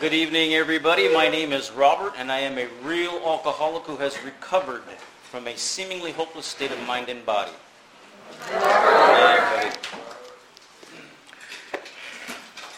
[0.00, 1.12] Good evening, everybody.
[1.12, 4.80] My name is Robert, and I am a real alcoholic who has recovered
[5.24, 7.50] from a seemingly hopeless state of mind and body.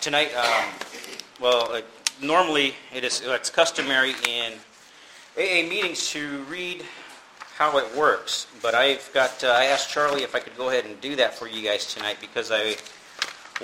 [0.01, 0.65] Tonight, um,
[1.41, 1.83] well, uh,
[2.21, 4.55] normally it is it's customary in
[5.39, 6.85] AA meetings to read
[7.55, 10.87] how it works, but I've got uh, I asked Charlie if I could go ahead
[10.87, 12.75] and do that for you guys tonight because I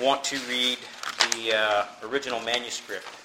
[0.01, 0.77] want to read
[1.33, 3.18] the uh, original manuscript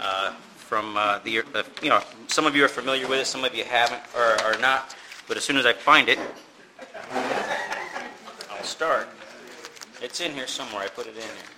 [0.00, 3.44] uh, from uh, the, uh, you know, some of you are familiar with it, some
[3.44, 4.96] of you haven't or are not,
[5.28, 6.18] but as soon as I find it,
[8.50, 9.08] I'll start.
[10.02, 10.82] It's in here somewhere.
[10.82, 11.50] I put it in here.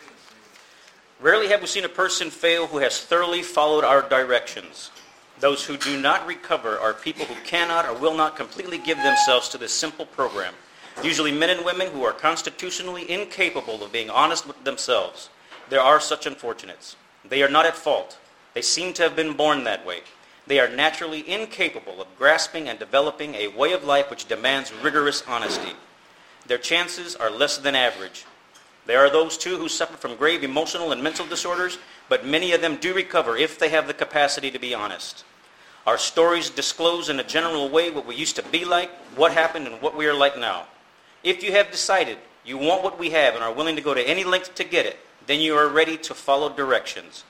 [1.20, 4.90] Rarely have we seen a person fail who has thoroughly followed our directions.
[5.38, 9.48] Those who do not recover are people who cannot or will not completely give themselves
[9.50, 10.54] to this simple program.
[11.02, 15.30] Usually men and women who are constitutionally incapable of being honest with themselves.
[15.68, 16.96] There are such unfortunates.
[17.24, 18.18] They are not at fault.
[18.54, 20.00] They seem to have been born that way.
[20.46, 25.22] They are naturally incapable of grasping and developing a way of life which demands rigorous
[25.26, 25.72] honesty.
[26.46, 28.24] Their chances are less than average.
[28.86, 31.78] There are those, too, who suffer from grave emotional and mental disorders,
[32.08, 35.24] but many of them do recover if they have the capacity to be honest.
[35.86, 39.66] Our stories disclose in a general way what we used to be like, what happened,
[39.66, 40.66] and what we are like now.
[41.22, 44.08] If you have decided you want what we have and are willing to go to
[44.08, 47.24] any length to get it, then you are ready to follow directions.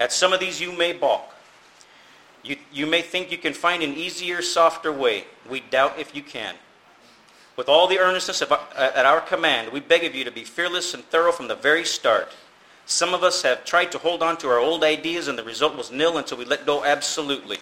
[0.00, 1.34] At some of these, you may balk.
[2.42, 5.24] You, you may think you can find an easier, softer way.
[5.48, 6.54] We doubt if you can.
[7.56, 10.44] With all the earnestness of, uh, at our command, we beg of you to be
[10.44, 12.34] fearless and thorough from the very start.
[12.86, 15.76] Some of us have tried to hold on to our old ideas, and the result
[15.76, 17.58] was nil until we let go absolutely.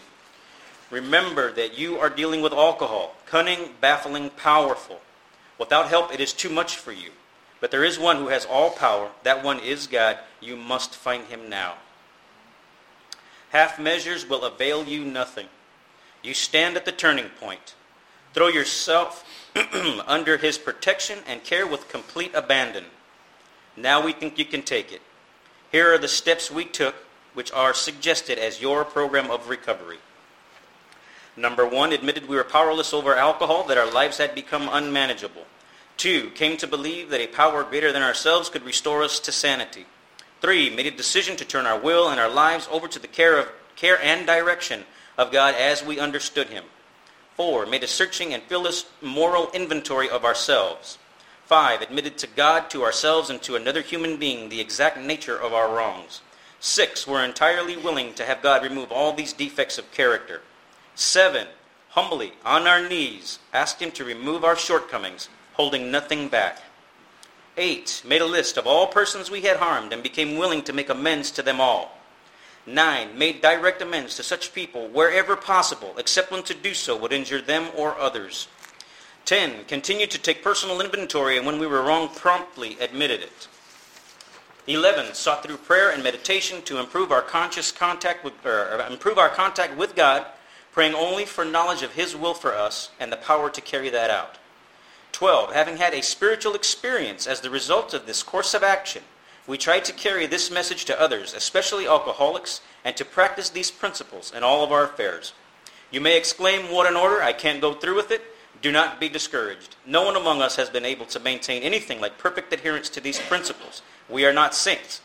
[0.90, 5.00] Remember that you are dealing with alcohol, cunning, baffling, powerful.
[5.58, 7.10] Without help, it is too much for you.
[7.60, 9.10] But there is one who has all power.
[9.22, 10.18] That one is God.
[10.40, 11.74] You must find him now.
[13.52, 15.46] Half measures will avail you nothing.
[16.22, 17.74] You stand at the turning point.
[18.32, 19.26] Throw yourself
[20.06, 22.86] under his protection and care with complete abandon.
[23.76, 25.02] Now we think you can take it.
[25.70, 26.94] Here are the steps we took,
[27.34, 29.98] which are suggested as your program of recovery.
[31.36, 35.44] Number one, admitted we were powerless over alcohol, that our lives had become unmanageable.
[35.98, 39.84] Two, came to believe that a power greater than ourselves could restore us to sanity.
[40.42, 43.38] Three, made a decision to turn our will and our lives over to the care,
[43.38, 44.82] of, care and direction
[45.16, 46.64] of God as we understood Him.
[47.36, 50.98] Four, made a searching and fearless moral inventory of ourselves.
[51.46, 55.52] Five, admitted to God, to ourselves, and to another human being the exact nature of
[55.52, 56.22] our wrongs.
[56.58, 60.40] Six, were entirely willing to have God remove all these defects of character.
[60.96, 61.46] Seven,
[61.90, 66.62] humbly, on our knees, asked Him to remove our shortcomings, holding nothing back.
[67.56, 68.02] 8.
[68.06, 71.30] Made a list of all persons we had harmed and became willing to make amends
[71.32, 71.98] to them all.
[72.66, 73.18] 9.
[73.18, 77.40] Made direct amends to such people wherever possible, except when to do so would injure
[77.40, 78.48] them or others.
[79.24, 79.64] 10.
[79.66, 83.48] Continued to take personal inventory and when we were wrong, promptly admitted it.
[84.66, 85.14] 11.
[85.14, 89.28] Sought through prayer and meditation to improve our conscious contact with, or uh, improve our
[89.28, 90.24] contact with God,
[90.70, 94.08] praying only for knowledge of His will for us and the power to carry that
[94.08, 94.38] out.
[95.12, 95.52] 12.
[95.52, 99.02] Having had a spiritual experience as the result of this course of action,
[99.46, 104.32] we try to carry this message to others, especially alcoholics, and to practice these principles
[104.34, 105.32] in all of our affairs.
[105.90, 107.22] You may exclaim, What an order!
[107.22, 108.22] I can't go through with it.
[108.62, 109.76] Do not be discouraged.
[109.84, 113.18] No one among us has been able to maintain anything like perfect adherence to these
[113.18, 113.82] principles.
[114.08, 115.00] We are not saints.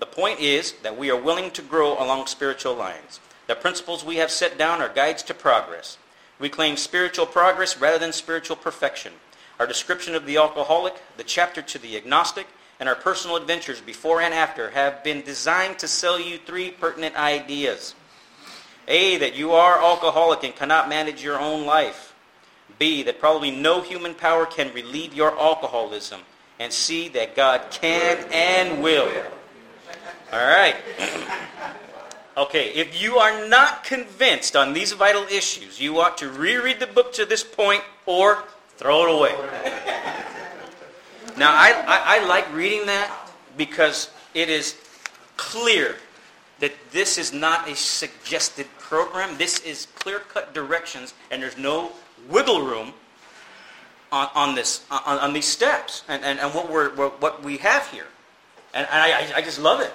[0.00, 3.20] The point is that we are willing to grow along spiritual lines.
[3.46, 5.98] The principles we have set down are guides to progress.
[6.38, 9.12] We claim spiritual progress rather than spiritual perfection.
[9.58, 12.46] Our description of the alcoholic, the chapter to the agnostic,
[12.78, 17.16] and our personal adventures before and after have been designed to sell you three pertinent
[17.16, 17.94] ideas.
[18.88, 22.14] A, that you are alcoholic and cannot manage your own life.
[22.78, 26.20] B, that probably no human power can relieve your alcoholism.
[26.58, 29.10] And C, that God can and will.
[30.32, 30.76] All right.
[32.38, 36.86] Okay, if you are not convinced on these vital issues, you ought to reread the
[36.86, 38.44] book to this point or
[38.76, 39.34] Throw it away.
[41.38, 43.10] now, I, I, I like reading that
[43.56, 44.76] because it is
[45.36, 45.96] clear
[46.58, 49.36] that this is not a suggested program.
[49.38, 51.92] This is clear cut directions, and there's no
[52.28, 52.92] wiggle room
[54.12, 57.86] on, on this on, on, these steps and, and, and what we're what we have
[57.88, 58.06] here.
[58.74, 59.92] And, and I, I just love it.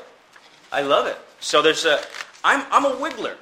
[0.72, 1.18] I love it.
[1.40, 2.02] So there's a
[2.44, 3.36] I'm I'm a wiggler.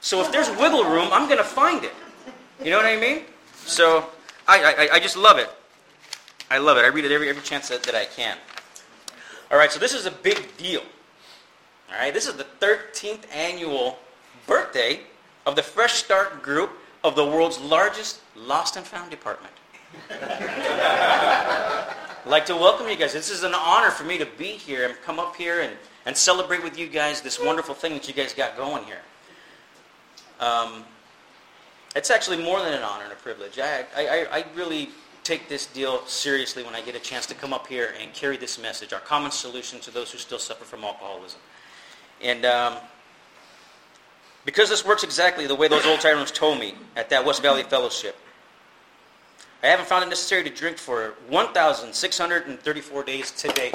[0.00, 1.94] So if there's wiggle room, I'm gonna find it.
[2.62, 3.22] You know what I mean?
[3.64, 4.08] So
[4.48, 5.50] I, I, I just love it.
[6.50, 6.80] I love it.
[6.80, 8.36] I read it every, every chance that, that I can.
[9.50, 10.80] All right, so this is a big deal.
[11.90, 13.98] All right, this is the 13th annual
[14.46, 15.00] birthday
[15.46, 16.70] of the Fresh Start group
[17.04, 19.52] of the world's largest lost and found department.
[20.10, 21.94] I'd
[22.26, 23.12] like to welcome you guys.
[23.12, 25.72] This is an honor for me to be here and come up here and,
[26.06, 29.00] and celebrate with you guys this wonderful thing that you guys got going here.
[30.40, 30.84] Um,
[31.96, 33.58] it's actually more than an honor and a privilege.
[33.58, 34.90] I, I, I really
[35.24, 38.36] take this deal seriously when I get a chance to come up here and carry
[38.36, 41.40] this message, our common solution to those who still suffer from alcoholism.
[42.22, 42.76] And um,
[44.44, 47.62] because this works exactly the way those old tyrants told me at that West Valley
[47.62, 48.16] Fellowship,
[49.62, 53.72] I haven't found it necessary to drink for 1,634 days today.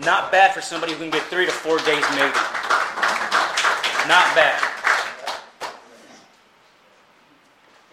[0.00, 2.38] Not bad for somebody who can get three to four days maybe.
[4.08, 4.67] Not bad.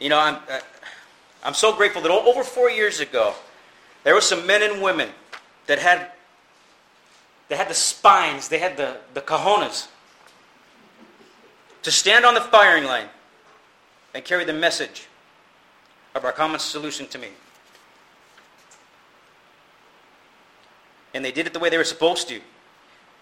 [0.05, 0.59] You know, I'm, uh,
[1.43, 3.33] I'm so grateful that over four years ago,
[4.03, 5.09] there were some men and women
[5.65, 6.11] that had,
[7.49, 9.87] they had the spines, they had the, the cojones
[11.81, 13.07] to stand on the firing line
[14.13, 15.07] and carry the message
[16.13, 17.29] of our common solution to me.
[21.15, 22.41] And they did it the way they were supposed to,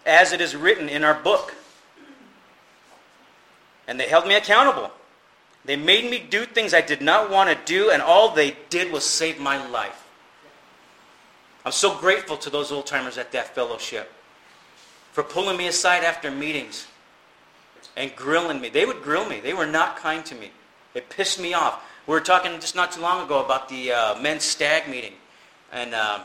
[0.04, 1.54] as it is written in our book.
[3.88, 4.90] And they held me accountable.
[5.64, 8.92] They made me do things I did not want to do, and all they did
[8.92, 10.06] was save my life.
[11.64, 14.12] I'm so grateful to those old timers at that fellowship
[15.12, 16.86] for pulling me aside after meetings
[17.96, 18.68] and grilling me.
[18.68, 19.40] They would grill me.
[19.40, 20.50] They were not kind to me.
[20.92, 21.82] It pissed me off.
[22.06, 25.14] We were talking just not too long ago about the uh, men's stag meeting.
[25.72, 26.20] And uh,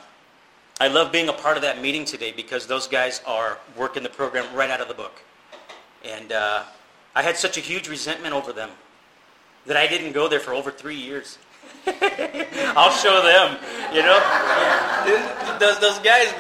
[0.82, 4.10] I love being a part of that meeting today because those guys are working the
[4.10, 5.22] program right out of the book.
[6.04, 6.64] And uh,
[7.16, 8.72] I had such a huge resentment over them
[9.70, 11.38] that I didn't go there for over three years.
[12.76, 13.60] I'll show them,
[13.94, 14.18] you know.
[15.60, 16.34] Those, those guys,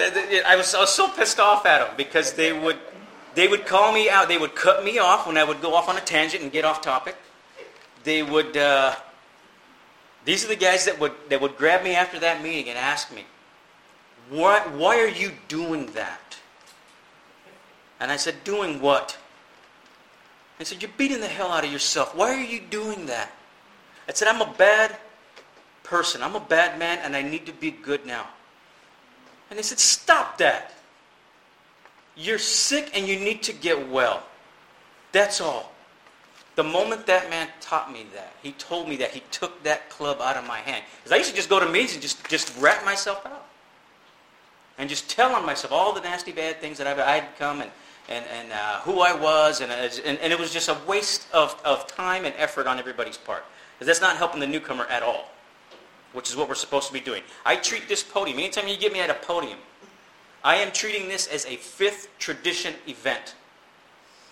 [0.48, 2.80] I was, I was so pissed off at them because they would,
[3.36, 4.30] they would call me out.
[4.30, 6.66] They would cut me off when I would go off on a tangent and get
[6.66, 7.18] off topic.
[8.04, 8.96] They would, uh,
[10.26, 13.14] these are the guys that would, that would grab me after that meeting and ask
[13.14, 13.26] me,
[14.32, 16.40] why, why are you doing that?
[18.00, 19.20] And I said, doing what?
[20.60, 22.16] I said, You're beating the hell out of yourself.
[22.16, 23.32] Why are you doing that?
[24.08, 24.98] I said, I'm a bad
[25.84, 26.22] person.
[26.22, 28.28] I'm a bad man, and I need to be good now.
[29.50, 30.74] And they said, Stop that.
[32.16, 34.24] You're sick and you need to get well.
[35.14, 35.72] That's all.
[36.56, 40.20] The moment that man taught me that, he told me that, he took that club
[40.20, 40.84] out of my hand.
[40.98, 43.46] Because I used to just go to meetings and just, just rat myself out.
[44.78, 47.72] And just tell on myself all the nasty bad things that I've, I'd come and
[48.10, 51.60] and, and uh, who I was, and, and, and, it was just a waste of,
[51.64, 53.46] of time and effort on everybody's part.
[53.78, 55.30] Because that's not helping the newcomer at all,
[56.14, 57.22] which is what we're supposed to be doing.
[57.46, 59.60] I treat this podium, anytime you get me at a podium,
[60.44, 63.36] I am treating this as a fifth tradition event.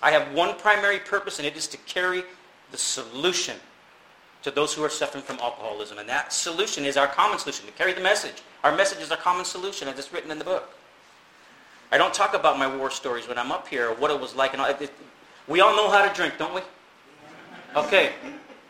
[0.01, 2.23] I have one primary purpose, and it is to carry
[2.71, 3.57] the solution
[4.41, 6.00] to those who are suffering from alcoholism.
[6.00, 8.41] And that solution is our common solution, to carry the message.
[8.63, 10.76] Our message is our common solution, as it's written in the book.
[11.91, 14.53] I don't talk about my war stories when I'm up here, what it was like.
[14.53, 14.69] And all.
[15.47, 16.61] We all know how to drink, don't we?
[17.75, 18.11] Okay.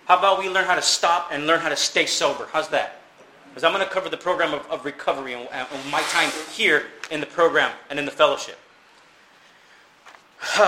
[0.05, 2.47] How about we learn how to stop and learn how to stay sober?
[2.51, 3.01] How's that?
[3.49, 6.85] Because I'm going to cover the program of, of recovery and, and, my time here
[7.09, 8.59] in the program and in the fellowship.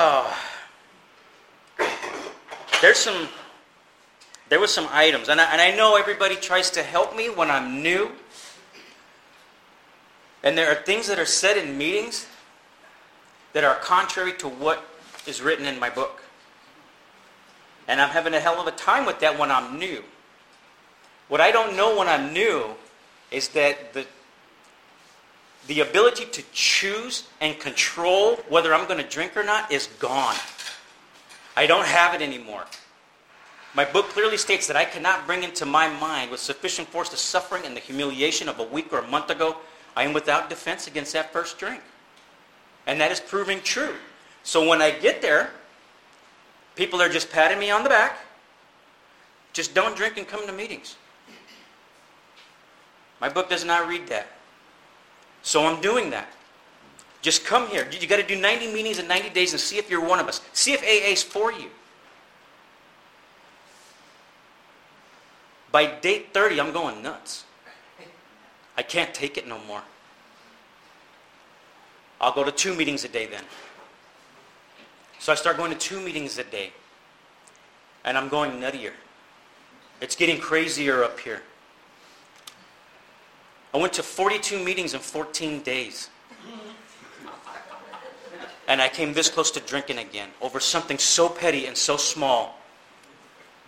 [2.82, 3.30] There's some,
[4.50, 7.52] there was some items, and I, and I know everybody tries to help me when
[7.52, 8.12] I'm new.
[10.44, 12.26] And there are things that are said in meetings
[13.54, 14.84] that are contrary to what
[15.28, 16.22] is written in my book.
[17.88, 20.04] And I'm having a hell of a time with that when I'm new.
[21.28, 22.76] What I don't know when I'm new
[23.32, 24.06] is that the,
[25.68, 30.36] the ability to choose and control whether I'm going to drink or not is gone.
[31.56, 32.66] I don't have it anymore.
[33.76, 37.18] My book clearly states that I cannot bring into my mind with sufficient force the
[37.18, 39.58] suffering and the humiliation of a week or a month ago.
[39.96, 41.82] I am without defense against that first drink.
[42.88, 43.96] And that is proving true.
[44.44, 45.52] So when I get there,
[46.76, 48.18] people are just patting me on the back.
[49.54, 50.96] Just don't drink and come to meetings.
[53.20, 54.28] My book does not read that.
[55.42, 56.30] So I'm doing that.
[57.22, 57.88] Just come here.
[57.92, 60.28] You got to do 90 meetings in 90 days and see if you're one of
[60.28, 60.42] us.
[60.54, 61.70] See if AA is for you.
[65.72, 67.44] By date 30, I'm going nuts.
[68.78, 69.82] I can't take it no more.
[72.22, 73.44] I'll go to two meetings a day then.
[75.20, 76.72] So I start going to two meetings a day.
[78.04, 78.94] And I'm going nuttier.
[80.02, 81.42] It's getting crazier up here.
[83.74, 86.10] I went to 42 meetings in 14 days.
[88.68, 92.58] And I came this close to drinking again over something so petty and so small.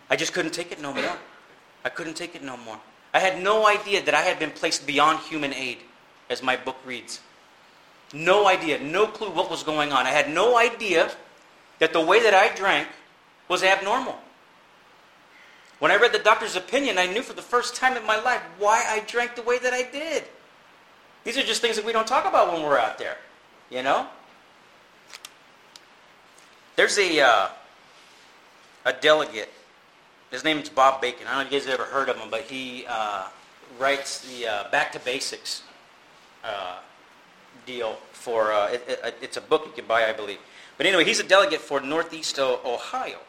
[0.09, 1.17] I just couldn't take it no more.
[1.83, 2.79] I couldn't take it no more.
[3.13, 5.79] I had no idea that I had been placed beyond human aid,
[6.29, 7.19] as my book reads.
[8.13, 10.05] No idea, no clue what was going on.
[10.05, 11.11] I had no idea
[11.79, 12.87] that the way that I drank
[13.47, 14.17] was abnormal.
[15.79, 18.41] When I read the doctor's opinion, I knew for the first time in my life
[18.59, 20.25] why I drank the way that I did.
[21.23, 23.17] These are just things that we don't talk about when we're out there,
[23.69, 24.07] you know?
[26.75, 27.47] There's a, uh,
[28.85, 29.51] a delegate.
[30.31, 31.27] His name is Bob Bacon.
[31.27, 33.27] I don't know if you guys have ever heard of him, but he uh,
[33.79, 35.63] writes the uh, Back to Basics
[36.43, 36.77] uh,
[37.65, 40.39] deal for, uh, it, it, it's a book you can buy, I believe.
[40.77, 43.19] But anyway, he's a delegate for Northeast Ohio.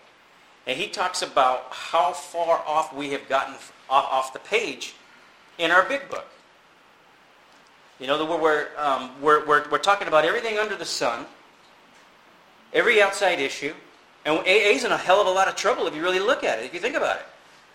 [0.67, 3.55] And he talks about how far off we have gotten
[3.91, 4.95] off, the page
[5.59, 6.27] in our big book.
[7.99, 11.27] You know, we're, um, we're, we're, we're talking about everything under the sun,
[12.73, 13.75] every outside issue,
[14.25, 16.59] and AA's in a hell of a lot of trouble if you really look at
[16.59, 17.27] it, if you think about it.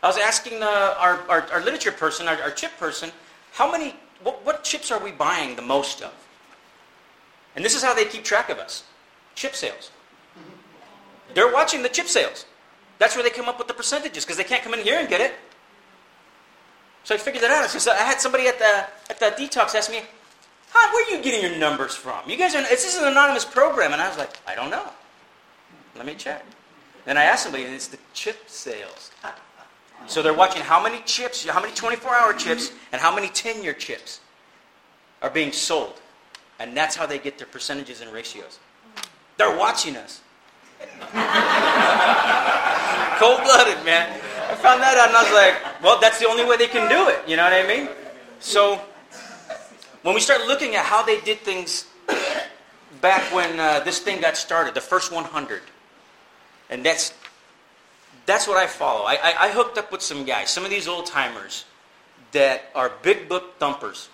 [0.01, 3.11] I was asking uh, our, our, our, literature person, our, our chip person,
[3.53, 6.13] how many, what, what chips are we buying the most of?
[7.57, 8.83] And this is how they keep track of us
[9.35, 9.91] chip sales.
[11.33, 12.45] They're watching the chip sales.
[12.99, 15.09] That's where they come up with the percentages because they can't come in here and
[15.09, 15.33] get it.
[17.03, 17.69] So I figured that out.
[17.69, 20.03] So I had somebody at the at the detox ask me,
[20.71, 22.29] "Huh, where are you getting your numbers from?
[22.29, 24.89] You guys are this is an anonymous program." And I was like, "I don't know.
[25.95, 26.45] Let me check."
[27.05, 29.11] Then I asked somebody, and it's the chip sales.
[30.05, 34.19] So they're watching how many chips, how many 24-hour chips, and how many 10-year chips
[35.21, 35.99] are being sold,
[36.59, 38.59] and that's how they get their percentages and ratios.
[39.37, 40.21] They're watching us.
[43.19, 44.19] Cold blooded, man.
[44.49, 46.89] I found that out and I was like, well, that's the only way they can
[46.89, 47.19] do it.
[47.27, 47.89] You know what I mean?
[48.39, 48.81] So,
[50.03, 51.85] when we start looking at how they did things
[53.01, 55.61] back when uh, this thing got started, the first 100,
[56.69, 57.13] and that's
[58.25, 59.05] that's what I follow.
[59.05, 61.63] I, I, I hooked up with some guys, some of these old timers
[62.33, 64.09] that are big book thumpers.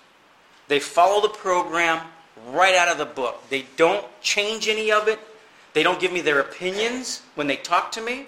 [0.68, 2.06] They follow the program
[2.48, 3.48] right out of the book.
[3.50, 5.20] They don't change any of it.
[5.74, 8.28] They don't give me their opinions when they talk to me.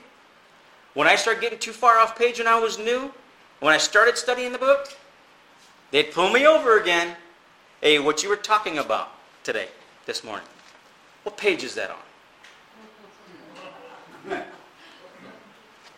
[0.94, 3.14] When I started getting too far off page when I was new,
[3.60, 4.96] when I started studying the book,
[5.92, 7.16] they'd pull me over again.
[7.82, 9.10] Hey, what you were talking about
[9.44, 9.68] today,
[10.06, 10.48] this morning.
[11.24, 11.92] What page is that
[14.30, 14.38] on?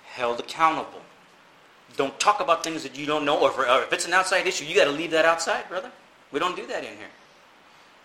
[0.06, 1.02] Held accountable.
[1.96, 4.76] Don't talk about things that you don't know, or if, it's an outside issue, you
[4.76, 5.92] got to leave that outside, brother.
[6.32, 7.08] We don't do that in here.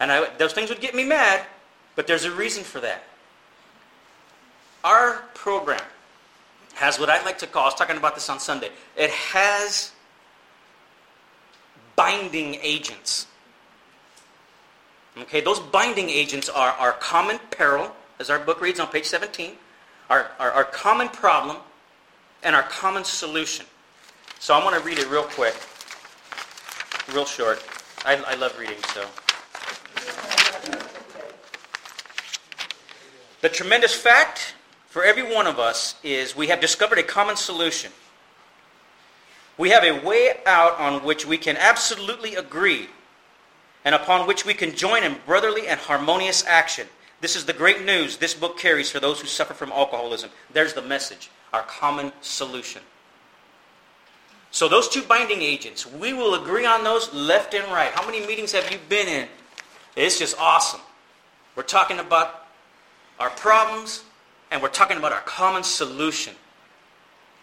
[0.03, 1.47] And I, those things would get me mad,
[1.95, 3.05] but there's a reason for that.
[4.83, 5.81] Our program
[6.75, 9.93] has what I like to call, I was talking about this on Sunday, it has
[11.95, 13.29] binding agents.
[15.17, 19.53] Okay, those binding agents are our common peril, as our book reads on page 17,
[20.11, 21.59] our, our, our common problem,
[22.43, 23.67] and our common solution.
[24.41, 25.55] So I'm going to read it real quick,
[27.15, 27.63] real short.
[28.05, 29.07] I, I love reading, so.
[33.43, 34.55] The tremendous fact
[34.87, 37.91] for every one of us is we have discovered a common solution.
[39.59, 42.89] We have a way out on which we can absolutely agree
[43.85, 46.87] and upon which we can join in brotherly and harmonious action.
[47.21, 50.31] This is the great news this book carries for those who suffer from alcoholism.
[50.53, 52.83] There's the message, our common solution.
[54.53, 57.91] So those two binding agents, we will agree on those left and right.
[57.91, 59.27] How many meetings have you been in?
[59.97, 60.81] It's just awesome.
[61.57, 62.42] We're talking about
[63.19, 64.05] our problems,
[64.51, 66.35] and we're talking about our common solution.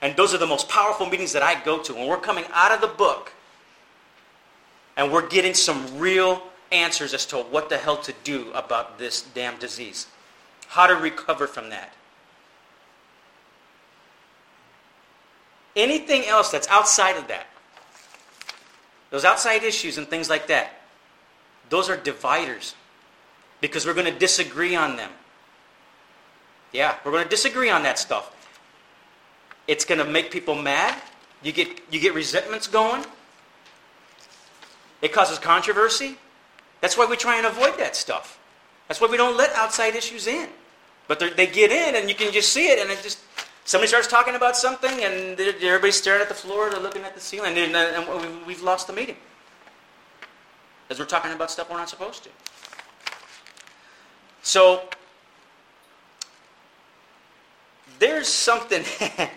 [0.02, 1.94] And those are the most powerful meetings that I go to.
[1.94, 3.34] When we're coming out of the book
[4.96, 9.22] and we're getting some real answers as to what the hell to do about this
[9.34, 10.08] damn disease,
[10.68, 11.94] how to recover from that.
[15.76, 17.48] Anything else that's outside of that,
[19.10, 20.82] those outside issues and things like that,
[21.70, 22.76] those are dividers
[23.62, 25.12] because we're going to disagree on them.
[26.72, 28.36] Yeah, we're going to disagree on that stuff.
[29.68, 31.00] It's going to make people mad.
[31.42, 33.06] You get, you get resentments going.
[35.02, 36.18] It causes controversy.
[36.82, 38.40] That's why we try and avoid that stuff.
[38.88, 40.50] That's why we don't let outside issues in.
[41.08, 43.20] But they get in, and you can just see it, and it just
[43.66, 47.22] somebody starts talking about something, and everybody's staring at the floor, they're looking at the
[47.22, 49.16] ceiling, and, and we've lost the meeting
[50.88, 52.30] because we're talking about stuff we're not supposed to.
[54.42, 54.84] So
[58.00, 58.84] there's something,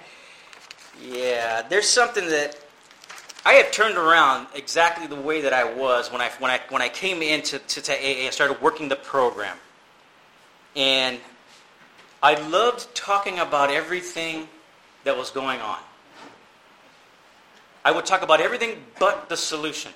[1.04, 2.59] yeah, there's something that
[3.45, 6.81] I have turned around exactly the way that I was when I, when I, when
[6.81, 8.26] I came into to, to AA.
[8.26, 9.57] I started working the program.
[10.76, 11.19] And
[12.23, 14.49] I loved talking about everything
[15.04, 15.78] that was going on.
[17.85, 19.92] I would talk about everything but the solution.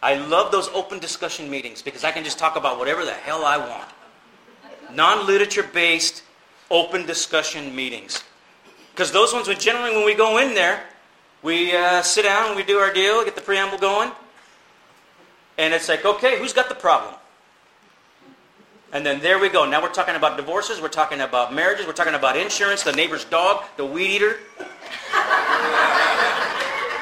[0.00, 3.44] I love those open discussion meetings because I can just talk about whatever the hell
[3.44, 3.88] I want.
[4.94, 6.22] Non literature based
[6.70, 8.22] open discussion meetings.
[8.92, 10.82] Because those ones, when generally when we go in there,
[11.42, 14.10] we uh, sit down, we do our deal, get the preamble going,
[15.56, 17.14] and it's like, okay, who's got the problem?
[18.92, 19.68] And then there we go.
[19.68, 23.24] Now we're talking about divorces, we're talking about marriages, we're talking about insurance, the neighbor's
[23.24, 24.38] dog, the weed eater.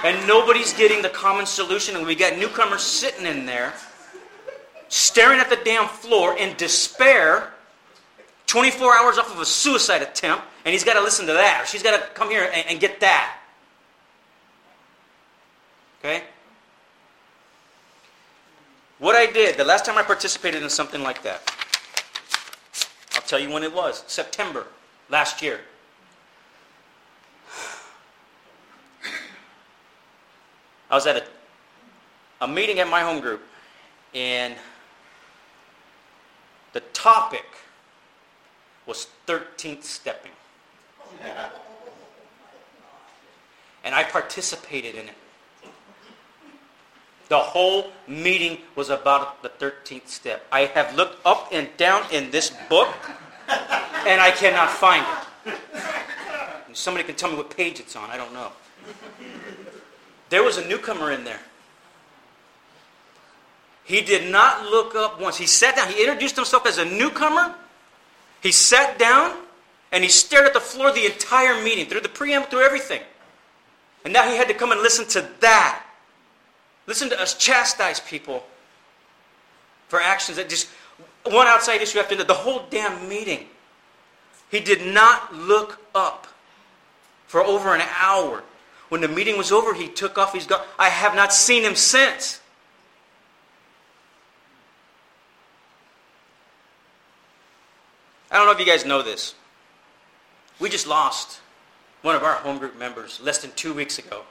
[0.05, 3.73] and nobody's getting the common solution, and we got newcomers sitting in there,
[4.89, 7.53] staring at the damn floor in despair,
[8.47, 11.83] 24 hours off of a suicide attempt, and he's got to listen to that, she's
[11.83, 13.39] got to come here and, and get that.
[16.01, 16.23] Okay?
[18.99, 21.53] What I did, the last time I participated in something like that,
[23.15, 24.67] I'll tell you when it was September
[25.11, 25.61] last year.
[30.89, 31.25] I was at a,
[32.41, 33.43] a meeting at my home group,
[34.15, 34.55] and
[36.73, 37.45] the topic
[38.87, 40.33] was 13th stepping.
[43.85, 45.15] And I participated in it.
[47.29, 50.45] The whole meeting was about the 13th step.
[50.51, 52.89] I have looked up and down in this book,
[53.49, 55.07] and I cannot find
[55.47, 55.55] it.
[56.73, 58.11] Somebody can tell me what page it's on.
[58.11, 58.51] I don't know.
[60.31, 61.41] There was a newcomer in there.
[63.85, 65.37] He did not look up once.
[65.37, 65.89] He sat down.
[65.89, 67.55] He introduced himself as a newcomer.
[68.47, 69.37] He sat down
[69.91, 73.01] and he stared at the floor the entire meeting, through the preamble, through everything.
[74.05, 75.85] And now he had to come and listen to that.
[76.87, 78.47] Listen to us chastise people
[79.89, 80.69] for actions that just
[81.25, 82.29] one outside issue after another.
[82.29, 83.49] The whole damn meeting.
[84.49, 86.29] He did not look up
[87.27, 88.45] for over an hour.
[88.91, 90.33] When the meeting was over, he took off.
[90.33, 90.65] He's gone.
[90.79, 92.41] I have not seen him since.
[98.37, 99.35] I don't know if you guys know this.
[100.61, 101.41] We just lost
[102.03, 104.25] one of our home group members less than two weeks ago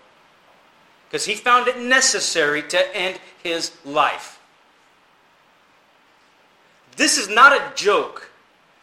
[1.09, 4.39] because he found it necessary to end his life.
[6.97, 8.29] This is not a joke.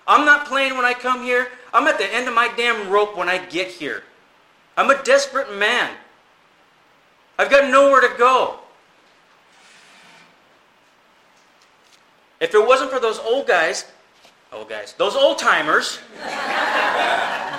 [0.09, 1.53] I'm not playing when I come here.
[1.73, 4.03] I'm at the end of my damn rope when I get here.
[4.77, 5.95] I'm a desperate man.
[7.39, 8.59] I've got nowhere to go.
[12.41, 13.85] If it wasn't for those old guys,
[14.53, 15.99] old guys, those old timers,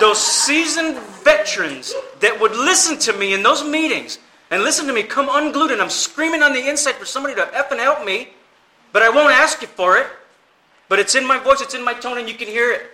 [0.00, 4.18] those seasoned veterans that would listen to me in those meetings
[4.50, 7.42] and listen to me come unglued and I'm screaming on the inside for somebody to
[7.42, 8.28] effing help me,
[8.92, 10.06] but I won't ask you for it.
[10.88, 12.90] But it's in my voice, it's in my tone, and you can hear it.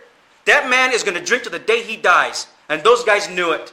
[0.46, 2.46] That man is going to drink to the day he dies.
[2.68, 3.72] And those guys knew it.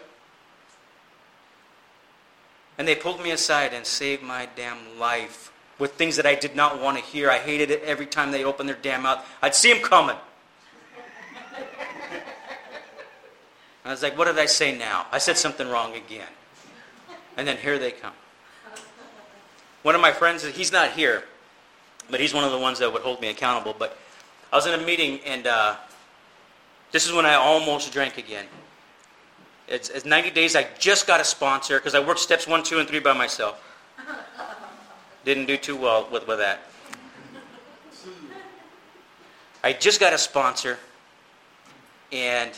[2.77, 6.55] And they pulled me aside and saved my damn life with things that I did
[6.55, 7.29] not want to hear.
[7.29, 9.25] I hated it every time they opened their damn mouth.
[9.41, 10.15] I'd see them coming.
[13.85, 15.05] I was like, what did I say now?
[15.11, 16.27] I said something wrong again.
[17.37, 18.13] And then here they come.
[19.83, 21.23] One of my friends, he's not here,
[22.09, 23.73] but he's one of the ones that would hold me accountable.
[23.77, 23.97] But
[24.51, 25.75] I was in a meeting, and uh,
[26.91, 28.45] this is when I almost drank again.
[29.69, 30.55] It's, it's 90 days.
[30.55, 33.63] I just got a sponsor because I worked steps one, two, and three by myself.
[35.27, 36.61] Didn't do too well with, with that.
[39.61, 40.77] I just got a sponsor,
[42.13, 42.49] and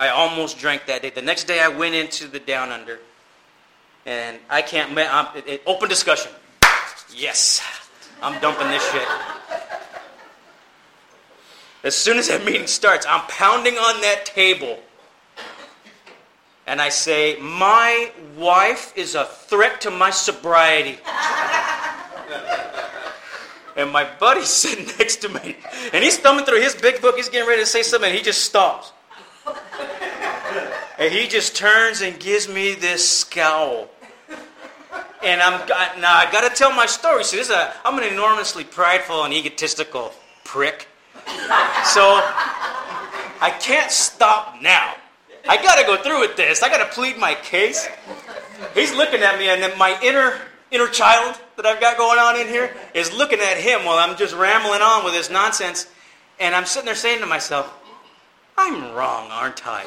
[0.00, 1.10] I almost drank that day.
[1.10, 2.98] The next day, I went into the down under,
[4.04, 4.98] and I can't.
[4.98, 6.32] I'm, it, it, open discussion.
[7.14, 7.62] Yes,
[8.20, 9.06] I'm dumping this shit.
[11.84, 14.80] As soon as that meeting starts, I'm pounding on that table
[16.68, 20.98] and I say, My wife is a threat to my sobriety.
[23.76, 25.56] and my buddy's sitting next to me,
[25.92, 27.16] and he's thumbing through his big book.
[27.16, 28.92] He's getting ready to say something, and he just stops.
[30.98, 33.88] and he just turns and gives me this scowl.
[35.24, 35.66] And I'm
[36.00, 37.24] now I got to tell my story.
[37.24, 40.12] See, this is a, I'm an enormously prideful and egotistical
[40.44, 40.86] prick.
[41.26, 42.20] So
[43.40, 44.94] I can't stop now.
[45.48, 46.62] I got to go through with this.
[46.62, 47.88] I got to plead my case.
[48.74, 50.38] He's looking at me, and then my inner
[50.70, 54.18] inner child that I've got going on in here is looking at him while I'm
[54.18, 55.90] just rambling on with this nonsense.
[56.38, 57.72] And I'm sitting there saying to myself,
[58.58, 59.84] I'm wrong, aren't I?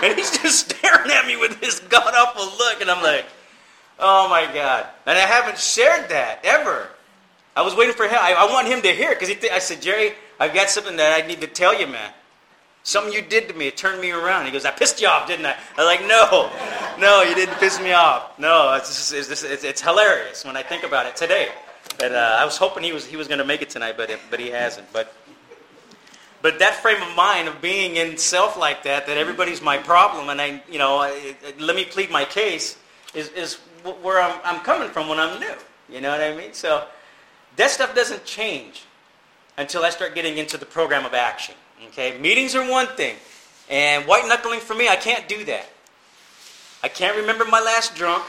[0.02, 3.26] and he's just staring at me with this god awful look, and I'm like,
[3.98, 4.86] oh my God.
[5.06, 6.88] And I haven't shared that ever.
[7.54, 8.16] I was waiting for him.
[8.18, 10.96] I, I want him to hear it because th- I said, Jerry, I've got something
[10.96, 12.10] that I need to tell you, man.
[12.84, 13.68] Something you did to me.
[13.68, 14.46] It turned me around.
[14.46, 15.56] He goes, I pissed you off, didn't I?
[15.76, 16.50] I was like, no,
[16.98, 18.36] no, you didn't piss me off.
[18.38, 21.48] No, it's, just, it's, just, it's, it's hilarious when I think about it today.
[21.98, 24.10] But uh, I was hoping he was, he was going to make it tonight, but,
[24.30, 24.92] but he hasn't.
[24.92, 25.14] But,
[26.40, 30.28] but that frame of mind of being in self like that, that everybody's my problem,
[30.28, 32.76] and I, you know, I, let me plead my case,
[33.14, 33.54] is, is
[34.02, 35.54] where I'm, I'm coming from when I'm new.
[35.88, 36.52] You know what I mean?
[36.52, 36.84] So
[37.56, 38.84] that stuff doesn't change
[39.56, 41.54] until I start getting into the program of action.
[41.88, 43.16] Okay, meetings are one thing,
[43.68, 45.66] and white knuckling for me, I can't do that.
[46.82, 48.24] I can't remember my last drunk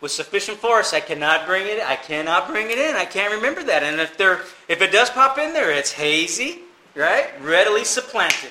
[0.00, 0.92] with sufficient force.
[0.92, 1.82] I cannot bring it.
[1.82, 2.94] I cannot bring it in.
[2.94, 3.82] I can't remember that.
[3.82, 6.60] And if there, if it does pop in there, it's hazy,
[6.94, 7.30] right?
[7.40, 8.50] Readily supplanted.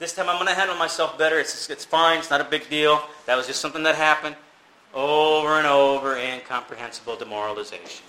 [0.00, 1.38] This time I'm going to handle myself better.
[1.38, 2.18] It's, it's fine.
[2.18, 3.02] It's not a big deal.
[3.26, 4.34] That was just something that happened
[4.92, 6.16] over and over.
[6.16, 8.04] Incomprehensible demoralization.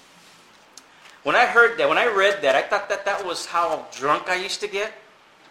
[1.23, 4.29] When I heard that, when I read that, I thought that that was how drunk
[4.29, 4.91] I used to get.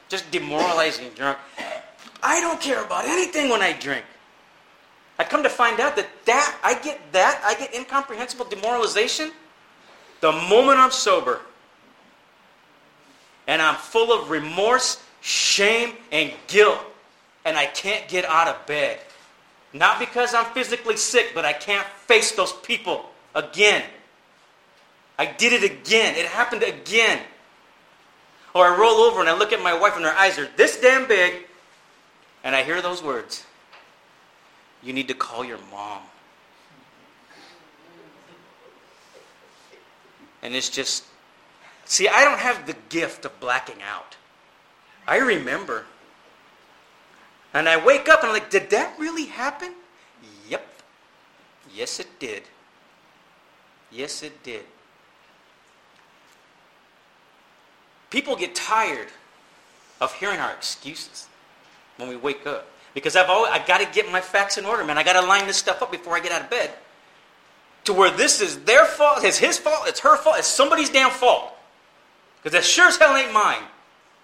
[0.09, 1.39] Just demoralizing drunk.
[2.23, 4.05] I don't care about anything when I drink.
[5.19, 9.31] I come to find out that that I get that I get incomprehensible demoralization
[10.21, 11.41] the moment I'm sober.
[13.47, 16.79] And I'm full of remorse, shame, and guilt,
[17.45, 19.01] and I can't get out of bed.
[19.73, 23.85] Not because I'm physically sick, but I can't face those people again.
[25.21, 26.17] I did it again.
[26.17, 27.21] It happened again.
[28.55, 30.81] Or I roll over and I look at my wife and her eyes are this
[30.81, 31.47] damn big,
[32.43, 33.45] and I hear those words
[34.83, 36.01] You need to call your mom.
[40.41, 41.05] And it's just,
[41.85, 44.17] see, I don't have the gift of blacking out.
[45.07, 45.85] I remember.
[47.53, 49.75] And I wake up and I'm like, did that really happen?
[50.49, 50.67] Yep.
[51.75, 52.45] Yes, it did.
[53.91, 54.65] Yes, it did.
[58.11, 59.09] People get tired
[60.01, 61.29] of hearing our excuses
[61.97, 62.67] when we wake up.
[62.93, 64.99] Because I've always, I got to get my facts in order, man.
[64.99, 66.71] I got to line this stuff up before I get out of bed.
[67.85, 71.11] To where this is their fault, it's his fault, it's her fault, it's somebody's damn
[71.11, 71.55] fault.
[72.43, 73.63] Because that sure as hell ain't mine.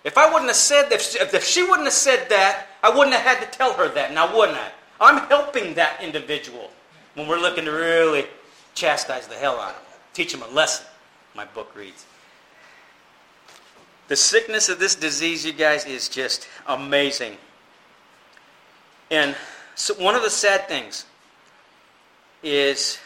[0.04, 3.24] If I wouldn't have said, if, if she wouldn't have said that, I wouldn't have
[3.24, 4.70] had to tell her that, now wouldn't I?
[5.00, 6.70] I'm helping that individual
[7.14, 8.26] when we're looking to really
[8.74, 10.86] chastise the hell out of them, teach them a lesson,
[11.34, 12.04] my book reads.
[14.08, 17.36] The sickness of this disease, you guys, is just amazing.
[19.10, 19.34] And
[19.74, 21.04] so one of the sad things
[22.42, 22.98] is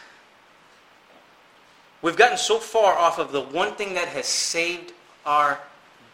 [2.02, 4.92] we've gotten so far off of the one thing that has saved
[5.24, 5.58] our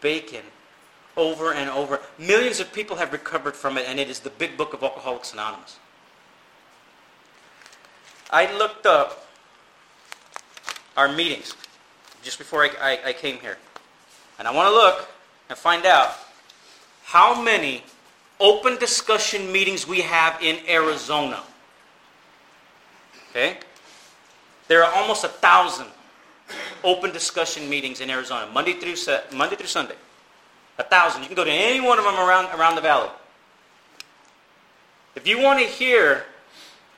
[0.01, 0.43] bacon
[1.17, 1.99] over and over.
[2.17, 5.33] Millions of people have recovered from it, and it is the big book of Alcoholics
[5.33, 5.79] Anonymous.
[8.29, 9.27] I looked up
[10.95, 11.53] our meetings
[12.23, 13.57] just before I, I, I came here.
[14.39, 15.09] And I want to look
[15.49, 16.15] and find out
[17.03, 17.83] how many
[18.39, 21.41] open discussion meetings we have in Arizona.
[23.29, 23.57] Okay?
[24.67, 25.87] There are almost a thousand
[26.83, 28.95] open discussion meetings in Arizona, Monday through,
[29.33, 29.95] Monday through Sunday.
[30.77, 31.21] A thousand.
[31.23, 33.09] You can go to any one of them around, around the valley.
[35.15, 36.25] If you want to hear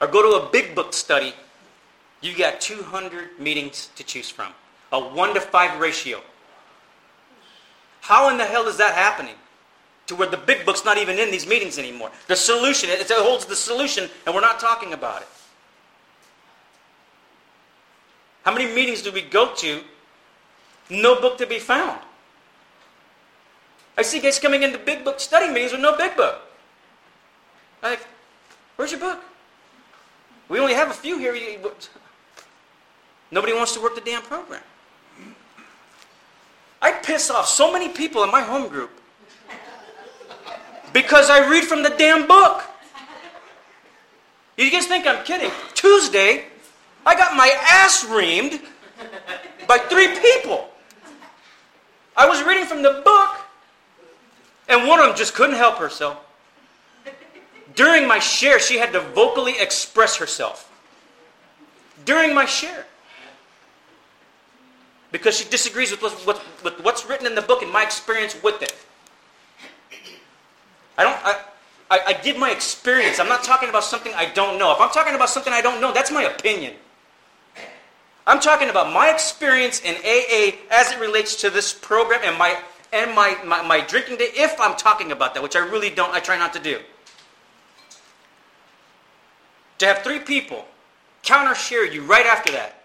[0.02, 1.34] or go to a big book study,
[2.22, 4.52] you got 200 meetings to choose from.
[4.92, 6.22] A 1 to 5 ratio.
[8.10, 9.36] How in the hell is that happening?
[10.08, 12.10] To where the big book's not even in these meetings anymore.
[12.28, 15.28] The solution, it holds the solution, and we're not talking about it.
[18.42, 19.82] How many meetings do we go to?
[20.90, 22.00] No book to be found.
[23.96, 26.42] I see guys coming into big book study meetings with no big book.
[27.84, 28.00] Like,
[28.76, 29.20] where's your book?
[30.48, 31.38] We only have a few here.
[33.30, 34.64] Nobody wants to work the damn program.
[36.82, 38.92] I piss off so many people in my home group
[40.94, 42.64] because I read from the damn book.
[44.58, 45.52] You guys think I'm kidding?
[45.74, 46.46] Tuesday,
[47.06, 48.62] I got my ass reamed
[49.68, 50.70] by three people.
[52.16, 53.36] I was reading from the book,
[54.68, 56.18] and one of them just couldn't help herself.
[57.76, 60.66] During my share, she had to vocally express herself.
[62.04, 62.86] During my share
[65.12, 68.62] because she disagrees with, what, with what's written in the book and my experience with
[68.62, 68.76] it.
[70.98, 71.18] I don't.
[71.24, 71.42] I,
[71.92, 73.20] I, I give my experience.
[73.20, 74.72] I'm not talking about something I don't know.
[74.74, 76.74] If I'm talking about something I don't know, that's my opinion.
[78.28, 82.60] I'm talking about my experience in AA as it relates to this program and my
[82.92, 86.12] and my, my, my drinking day, if I'm talking about that, which I really don't,
[86.12, 86.80] I try not to do.
[89.78, 90.66] To have three people
[91.22, 92.79] counter share you right after that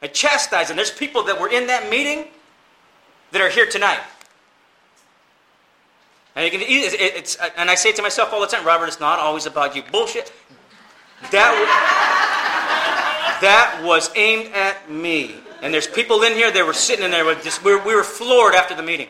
[0.00, 0.76] I chastise them.
[0.76, 2.26] There's people that were in that meeting
[3.32, 4.00] that are here tonight.
[6.36, 9.46] And, can, it's, and I say to myself all the time, Robert, it's not always
[9.46, 9.82] about you.
[9.90, 10.32] Bullshit.
[11.32, 11.52] That
[13.40, 15.34] that was aimed at me.
[15.62, 17.94] And there's people in here that were sitting in there with just, we were, we
[17.94, 19.08] were floored after the meeting.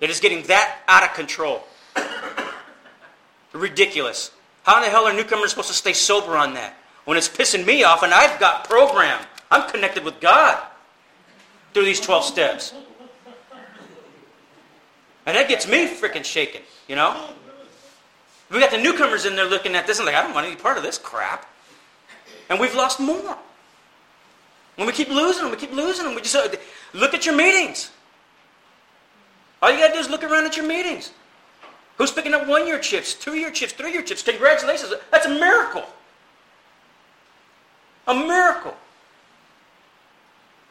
[0.00, 1.64] It is getting that out of control.
[3.52, 4.30] Ridiculous.
[4.64, 6.76] How in the hell are newcomers supposed to stay sober on that?
[7.04, 9.24] When it's pissing me off and I've got program.
[9.50, 10.62] I'm connected with God
[11.74, 12.74] through these 12 steps.
[15.26, 17.28] And that gets me freaking shaken, you know?
[18.50, 20.56] We got the newcomers in there looking at this and like, I don't want any
[20.56, 21.48] part of this crap.
[22.48, 23.36] And we've lost more.
[24.76, 26.14] When we keep losing them, we keep losing them.
[26.14, 26.48] We just uh,
[26.92, 27.90] look at your meetings.
[29.60, 31.12] All you got to do is look around at your meetings.
[31.98, 34.22] Who's picking up one year chips, two year chips, three year chips?
[34.22, 34.92] Congratulations.
[35.10, 35.84] That's a miracle.
[38.06, 38.76] A miracle.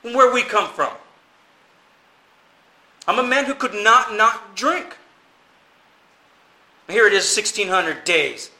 [0.02, 0.92] Where we come from.
[3.08, 4.98] I'm a man who could not not drink.
[6.90, 8.52] Here it is, 1600 days.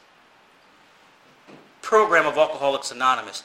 [1.82, 3.42] Program of Alcoholics Anonymous.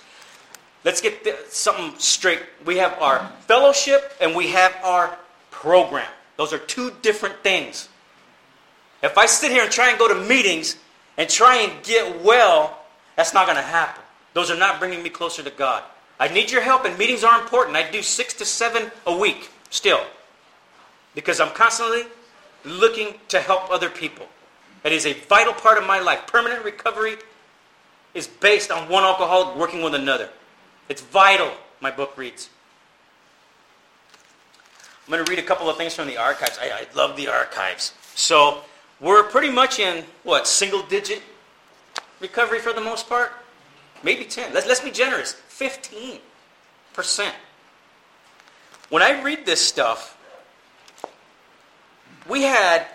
[0.84, 2.42] Let's get something straight.
[2.66, 5.18] We have our fellowship and we have our
[5.52, 6.08] program.
[6.38, 7.90] Those are two different things.
[9.04, 10.78] If I sit here and try and go to meetings
[11.18, 12.80] and try and get well,
[13.16, 14.04] that's not going to happen.
[14.38, 15.82] Those are not bringing me closer to God.
[16.20, 17.76] I need your help, and meetings are important.
[17.76, 20.02] I do six to seven a week still
[21.16, 22.04] because I'm constantly
[22.64, 24.28] looking to help other people.
[24.84, 26.28] It is a vital part of my life.
[26.28, 27.16] Permanent recovery
[28.14, 30.30] is based on one alcoholic working with another.
[30.88, 32.52] It's vital, my book reads.
[35.08, 36.60] I'm going to read a couple of things from the archives.
[36.62, 37.96] I, I love the archives.
[38.14, 38.60] So,
[39.02, 41.24] we're pretty much in, what, single digit
[42.22, 43.32] recovery for the most part?
[44.04, 44.54] Maybe 10.
[44.54, 45.36] Let's, let's be generous.
[45.50, 46.20] 15%.
[48.90, 50.18] When I read this stuff,
[52.30, 52.88] we had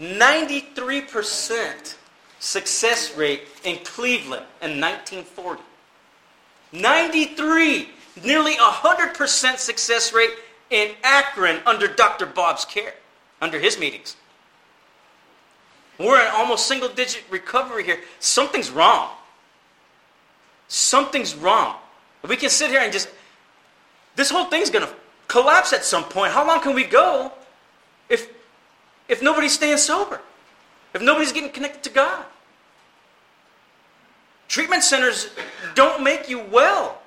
[0.00, 1.96] 93%
[2.38, 5.62] success rate in Cleveland in 1940.
[6.72, 7.88] 93,
[8.24, 10.30] nearly 100% success rate
[10.70, 12.26] in Akron under Dr.
[12.26, 12.94] Bob's care,
[13.40, 14.16] under his meetings.
[15.98, 18.00] We're in almost single digit recovery here.
[18.18, 19.10] Something's wrong.
[20.68, 21.76] Something's wrong.
[22.26, 23.08] We can sit here and just,
[24.16, 24.92] this whole thing's going to
[25.28, 26.32] collapse at some point.
[26.32, 27.32] How long can we go
[28.08, 28.28] if,
[29.08, 30.20] if nobody's staying sober?
[30.94, 32.24] If nobody's getting connected to God?
[34.48, 35.30] Treatment centers
[35.74, 36.98] don't make you well.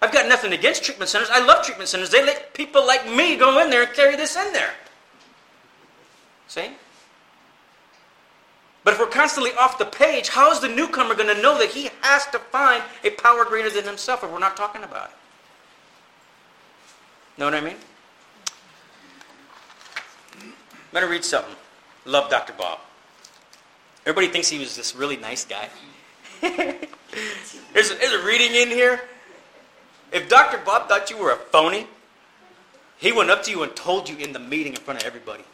[0.00, 1.30] I've got nothing against treatment centers.
[1.30, 2.10] I love treatment centers.
[2.10, 4.74] They let people like me go in there and carry this in there.
[6.48, 6.72] See?
[8.84, 11.70] But if we're constantly off the page, how is the newcomer going to know that
[11.70, 15.16] he has to find a power greater than himself if we're not talking about it?
[17.38, 17.76] Know what I mean?
[20.40, 20.52] I'm
[20.92, 21.54] going to read something.
[22.04, 22.52] Love Dr.
[22.54, 22.80] Bob.
[24.04, 25.68] Everybody thinks he was this really nice guy.
[26.40, 29.00] there's, a, there's a reading in here.
[30.10, 30.58] If Dr.
[30.58, 31.86] Bob thought you were a phony,
[32.98, 35.44] he went up to you and told you in the meeting in front of everybody.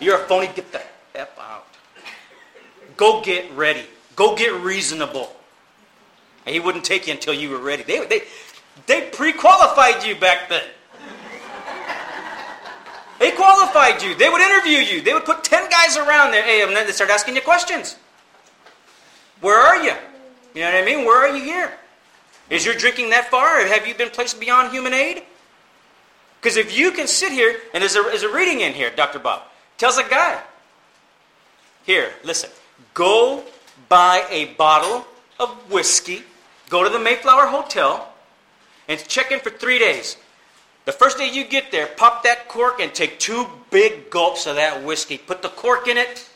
[0.00, 0.82] You're a phony, get the
[1.14, 1.66] F out.
[3.00, 3.82] Go get ready.
[4.14, 5.34] Go get reasonable.
[6.44, 7.82] And he wouldn't take you until you were ready.
[7.82, 8.22] They, they,
[8.86, 10.62] they pre qualified you back then.
[13.18, 14.14] They qualified you.
[14.14, 15.00] They would interview you.
[15.00, 16.42] They would put 10 guys around there.
[16.42, 17.96] Hey, and then they start asking you questions.
[19.40, 19.94] Where are you?
[20.54, 21.06] You know what I mean?
[21.06, 21.72] Where are you here?
[22.50, 23.66] Is your drinking that far?
[23.66, 25.22] Have you been placed beyond human aid?
[26.38, 29.20] Because if you can sit here, and there's a, there's a reading in here, Dr.
[29.20, 29.44] Bob,
[29.78, 30.42] tells a guy,
[31.86, 32.50] here, listen,
[33.00, 33.44] Go
[33.88, 35.06] buy a bottle
[35.38, 36.22] of whiskey,
[36.68, 38.12] go to the Mayflower Hotel,
[38.88, 40.18] and check in for three days.
[40.84, 44.56] The first day you get there, pop that cork and take two big gulps of
[44.56, 45.16] that whiskey.
[45.16, 46.28] Put the cork in it.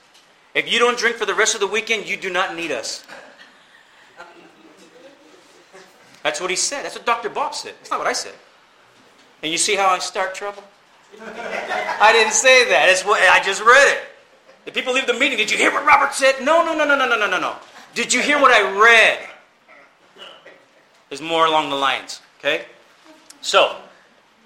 [0.55, 3.05] If you don't drink for the rest of the weekend, you do not need us.
[6.23, 6.87] That's what he said.
[6.87, 7.29] That's what Dr.
[7.29, 7.75] Bob said.
[7.79, 8.33] That's not what I said.
[9.43, 10.65] And you see how I start trouble?
[11.21, 12.89] I didn't say that.
[12.89, 14.14] It's what I just read it.
[14.65, 15.39] The people leave the meeting.
[15.39, 16.37] Did you hear what Robert said?
[16.43, 17.57] No, no, no, no, no, no, no, no.
[17.95, 19.19] Did you hear what I read?
[21.09, 22.21] There's more along the lines.
[22.39, 22.65] Okay?
[23.41, 23.77] So,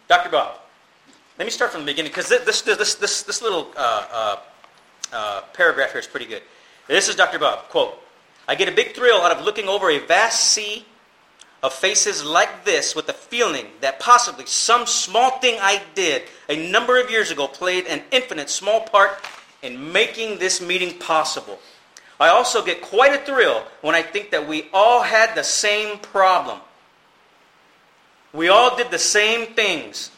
[0.08, 0.28] Dr.
[0.28, 0.58] Bob,
[1.38, 4.36] let me start from the beginning because this, this, this, this, little uh, uh,
[5.12, 6.42] uh, paragraph here is pretty good.
[6.88, 7.38] This is Dr.
[7.38, 7.68] Bob.
[7.68, 7.98] Quote
[8.48, 10.84] I get a big thrill out of looking over a vast sea
[11.62, 16.70] of faces like this with the feeling that possibly some small thing I did a
[16.70, 19.22] number of years ago played an infinite small part
[19.62, 21.58] in making this meeting possible.
[22.20, 25.98] I also get quite a thrill when I think that we all had the same
[25.98, 26.60] problem.
[28.32, 30.10] We all did the same things.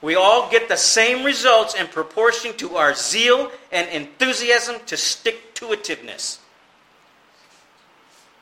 [0.00, 5.54] We all get the same results in proportion to our zeal and enthusiasm to stick
[5.54, 6.38] to itiveness.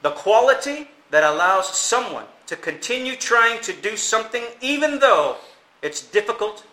[0.03, 5.37] The quality that allows someone to continue trying to do something even though
[5.83, 6.65] it's difficult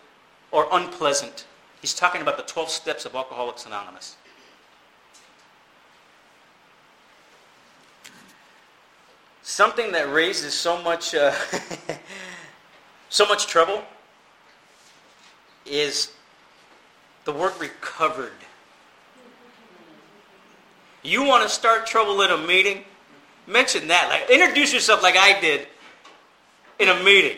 [0.50, 1.46] or unpleasant.
[1.84, 4.16] He's talking about the 12 steps of Alcoholics Anonymous.
[9.42, 11.34] Something that raises so much, uh,
[13.10, 13.82] so much trouble
[15.66, 16.12] is
[17.26, 18.32] the word recovered.
[21.02, 22.84] You want to start trouble in a meeting?
[23.46, 24.08] Mention that.
[24.08, 25.68] Like, introduce yourself like I did
[26.78, 27.36] in a meeting.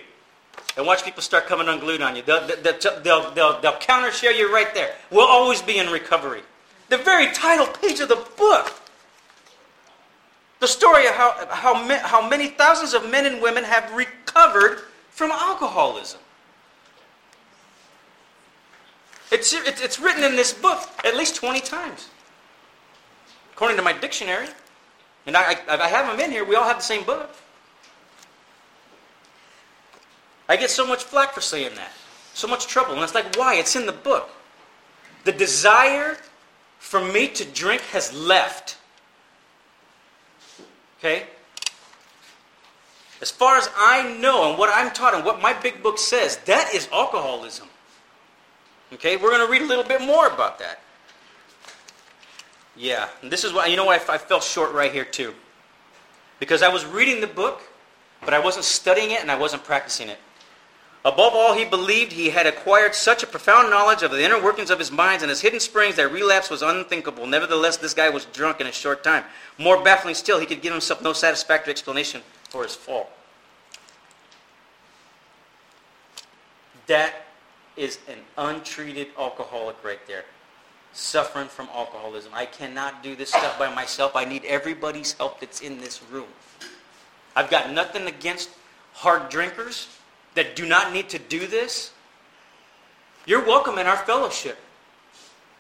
[0.76, 2.22] And watch people start coming unglued on you.
[2.22, 4.94] They'll, they'll, they'll, they'll, they'll counter share you right there.
[5.10, 6.42] We'll always be in recovery.
[6.90, 8.74] The very title page of the book.
[10.60, 15.30] The story of how, how, how many thousands of men and women have recovered from
[15.30, 16.20] alcoholism.
[19.32, 22.08] It's, it's written in this book at least 20 times,
[23.52, 24.48] according to my dictionary.
[25.26, 26.44] And I, I, I have them in here.
[26.44, 27.34] We all have the same book.
[30.48, 31.90] I get so much flack for saying that.
[32.34, 32.94] So much trouble.
[32.94, 33.54] And it's like, why?
[33.54, 34.30] It's in the book.
[35.24, 36.18] The desire
[36.78, 38.76] for me to drink has left.
[40.98, 41.24] Okay?
[43.20, 46.36] As far as I know and what I'm taught and what my big book says,
[46.44, 47.68] that is alcoholism.
[48.92, 49.16] Okay?
[49.16, 50.80] We're going to read a little bit more about that.
[52.76, 55.34] Yeah, and this is why, you know what, I, I fell short right here too.
[56.38, 57.62] Because I was reading the book,
[58.22, 60.18] but I wasn't studying it and I wasn't practicing it.
[61.06, 64.70] Above all, he believed he had acquired such a profound knowledge of the inner workings
[64.70, 67.28] of his mind and his hidden springs that relapse was unthinkable.
[67.28, 69.22] Nevertheless, this guy was drunk in a short time.
[69.56, 73.08] More baffling still, he could give himself no satisfactory explanation for his fall.
[76.88, 77.14] That
[77.76, 80.24] is an untreated alcoholic right there
[80.92, 82.32] suffering from alcoholism.
[82.34, 84.16] I cannot do this stuff by myself.
[84.16, 86.26] I need everybody's help that's in this room.
[87.36, 88.50] I've got nothing against
[88.92, 89.86] hard drinkers
[90.36, 91.90] that do not need to do this.
[93.26, 94.56] You're welcome in our fellowship.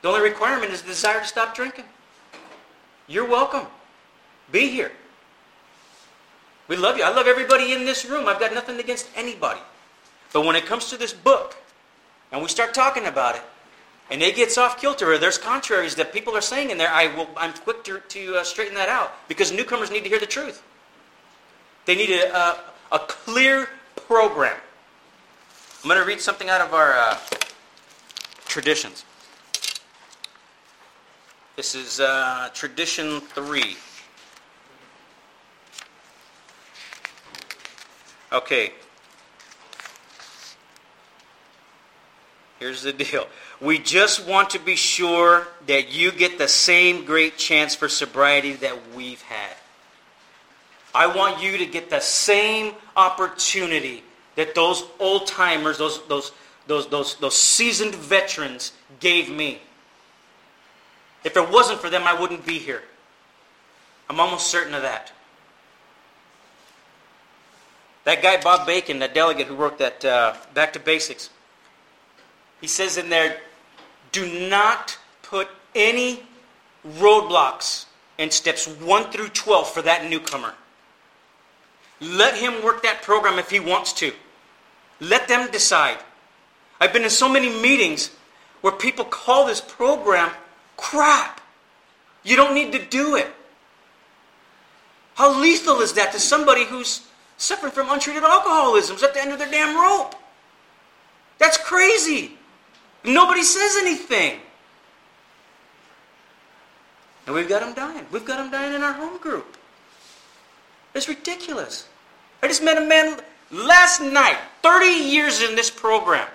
[0.02, 1.86] The only requirement is the desire to stop drinking.
[3.08, 3.66] You're welcome.
[4.52, 4.92] Be here.
[6.68, 7.04] We love you.
[7.04, 8.28] I love everybody in this room.
[8.28, 9.60] I've got nothing against anybody.
[10.32, 11.56] But when it comes to this book,
[12.30, 13.42] and we start talking about it,
[14.10, 17.14] and it gets off kilter, or there's contraries that people are saying in there, I
[17.16, 20.26] will, I'm quick to, to uh, straighten that out because newcomers need to hear the
[20.26, 20.62] truth.
[21.86, 22.60] They need a, a,
[22.92, 23.68] a clear
[24.06, 24.56] program.
[25.86, 27.16] I'm going to read something out of our uh,
[28.46, 29.04] traditions.
[31.54, 33.76] This is uh, tradition three.
[38.32, 38.72] Okay.
[42.58, 43.28] Here's the deal.
[43.60, 48.54] We just want to be sure that you get the same great chance for sobriety
[48.54, 49.54] that we've had.
[50.92, 54.02] I want you to get the same opportunity
[54.36, 56.32] that those old timers, those, those,
[56.66, 59.60] those, those, those seasoned veterans gave me.
[61.24, 62.82] If it wasn't for them, I wouldn't be here.
[64.08, 65.12] I'm almost certain of that.
[68.04, 71.30] That guy, Bob Bacon, that delegate who wrote that uh, Back to Basics,
[72.60, 73.38] he says in there,
[74.12, 76.22] do not put any
[76.86, 77.86] roadblocks
[78.18, 80.54] in steps 1 through 12 for that newcomer.
[82.00, 84.12] Let him work that program if he wants to.
[85.00, 85.98] Let them decide.
[86.80, 88.10] I've been in so many meetings
[88.60, 90.30] where people call this program
[90.76, 91.40] crap.
[92.24, 93.28] You don't need to do it.
[95.14, 97.06] How lethal is that to somebody who's
[97.38, 100.14] suffering from untreated alcoholism, is at the end of their damn rope?
[101.38, 102.32] That's crazy.
[103.04, 104.40] Nobody says anything.
[107.26, 108.06] And we've got them dying.
[108.10, 109.56] We've got them dying in our home group.
[110.94, 111.88] It's ridiculous.
[112.42, 113.18] I just met a man
[113.50, 116.26] last night, 30 years in this program.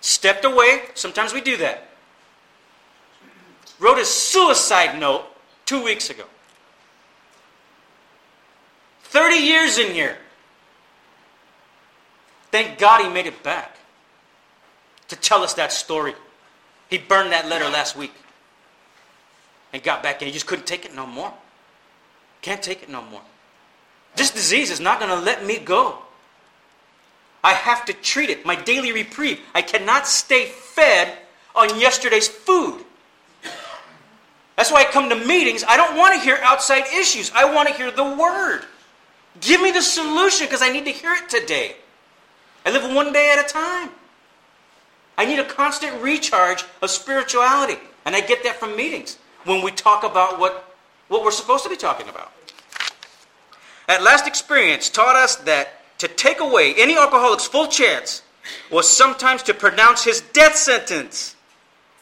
[0.00, 0.82] Stepped away.
[0.94, 1.88] Sometimes we do that.
[3.80, 5.24] Wrote a suicide note
[5.66, 6.22] two weeks ago.
[9.02, 10.16] 30 years in here.
[12.52, 13.76] Thank God he made it back
[15.08, 16.14] to tell us that story.
[16.88, 18.12] He burned that letter last week
[19.72, 21.34] and got back and he just couldn't take it no more.
[22.42, 23.22] Can't take it no more.
[24.14, 25.98] This disease is not going to let me go.
[27.42, 28.44] I have to treat it.
[28.44, 29.40] My daily reprieve.
[29.54, 31.16] I cannot stay fed
[31.54, 32.84] on yesterday's food.
[34.56, 35.64] That's why I come to meetings.
[35.66, 37.32] I don't want to hear outside issues.
[37.34, 38.66] I want to hear the word.
[39.40, 41.76] Give me the solution because I need to hear it today.
[42.66, 43.90] I live one day at a time.
[45.16, 47.78] I need a constant recharge of spirituality.
[48.04, 50.74] And I get that from meetings when we talk about what,
[51.08, 52.32] what we're supposed to be talking about.
[53.86, 58.22] That last experience taught us that to take away any alcoholic's full chance
[58.70, 61.36] was sometimes to pronounce his death sentence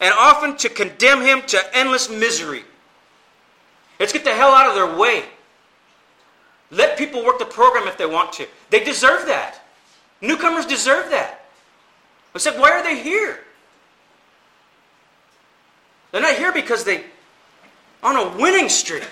[0.01, 2.63] and often to condemn him to endless misery.
[3.99, 5.25] Let's get the hell out of their way.
[6.71, 8.47] Let people work the program if they want to.
[8.71, 9.65] They deserve that.
[10.21, 11.47] Newcomers deserve that.
[12.35, 13.41] Except, why are they here?
[16.13, 17.05] They're not here because they
[18.03, 19.09] on a winning streak.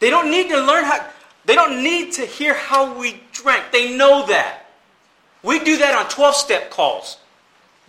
[0.00, 1.06] They don't need to learn how
[1.44, 3.72] they don't need to hear how we drank.
[3.72, 4.66] They know that.
[5.42, 7.16] We do that on 12 step calls.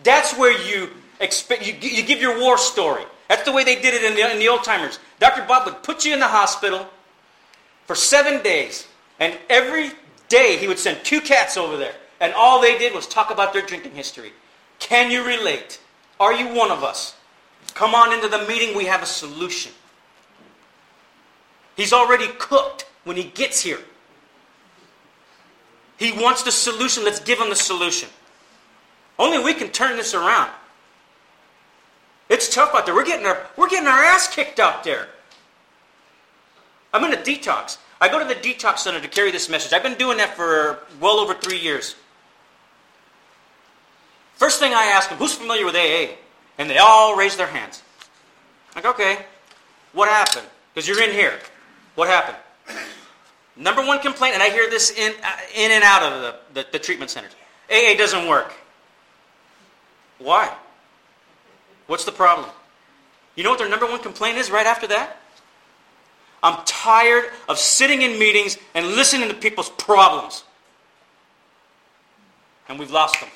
[0.03, 3.03] That's where you, expect, you, you give your war story.
[3.27, 4.99] That's the way they did it in the, in the old timers.
[5.19, 5.45] Dr.
[5.45, 6.87] Bob would put you in the hospital
[7.85, 8.87] for seven days,
[9.19, 9.91] and every
[10.29, 13.51] day he would send two cats over there, and all they did was talk about
[13.51, 14.31] their drinking history.
[14.79, 15.79] Can you relate?
[16.19, 17.15] Are you one of us?
[17.73, 19.73] Come on into the meeting, we have a solution.
[21.79, 23.79] He's already cooked when he gets here.
[25.95, 27.05] He wants the solution.
[27.05, 28.09] Let's give him the solution.
[29.17, 30.51] Only we can turn this around.
[32.27, 32.93] It's tough out there.
[32.93, 35.07] We're getting our, we're getting our ass kicked out there.
[36.93, 37.77] I'm in a detox.
[38.01, 39.71] I go to the detox center to carry this message.
[39.71, 41.95] I've been doing that for well over three years.
[44.35, 46.15] First thing I ask them, who's familiar with AA?
[46.57, 47.83] And they all raise their hands.
[48.75, 49.19] Like, okay,
[49.93, 50.47] what happened?
[50.73, 51.39] Because you're in here.
[51.99, 52.37] What happened?
[53.57, 56.67] Number one complaint, and I hear this in, uh, in and out of the, the,
[56.71, 57.33] the treatment centers
[57.69, 58.53] AA doesn't work.
[60.17, 60.49] Why?
[61.87, 62.49] What's the problem?
[63.35, 65.17] You know what their number one complaint is right after that?
[66.41, 70.45] I'm tired of sitting in meetings and listening to people's problems.
[72.69, 73.29] And we've lost them.